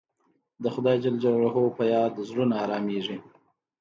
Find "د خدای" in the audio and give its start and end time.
0.63-0.97